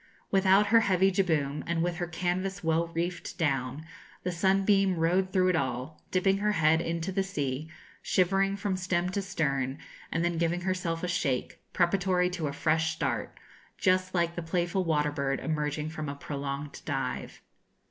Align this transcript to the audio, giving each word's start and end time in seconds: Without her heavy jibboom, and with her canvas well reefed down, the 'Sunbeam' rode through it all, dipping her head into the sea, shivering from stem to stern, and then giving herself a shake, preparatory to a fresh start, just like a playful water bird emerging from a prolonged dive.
Without 0.31 0.65
her 0.73 0.79
heavy 0.79 1.11
jibboom, 1.11 1.63
and 1.67 1.83
with 1.83 1.97
her 1.97 2.07
canvas 2.07 2.63
well 2.63 2.87
reefed 2.87 3.37
down, 3.37 3.85
the 4.23 4.31
'Sunbeam' 4.31 4.97
rode 4.97 5.31
through 5.31 5.49
it 5.49 5.55
all, 5.55 6.01
dipping 6.09 6.39
her 6.39 6.53
head 6.53 6.81
into 6.81 7.11
the 7.11 7.21
sea, 7.21 7.69
shivering 8.01 8.57
from 8.57 8.75
stem 8.75 9.09
to 9.09 9.21
stern, 9.21 9.77
and 10.11 10.25
then 10.25 10.39
giving 10.39 10.61
herself 10.61 11.03
a 11.03 11.07
shake, 11.07 11.61
preparatory 11.71 12.31
to 12.31 12.47
a 12.47 12.51
fresh 12.51 12.95
start, 12.95 13.39
just 13.77 14.15
like 14.15 14.35
a 14.35 14.41
playful 14.41 14.83
water 14.83 15.11
bird 15.11 15.39
emerging 15.39 15.87
from 15.89 16.09
a 16.09 16.15
prolonged 16.15 16.81
dive. 16.83 17.43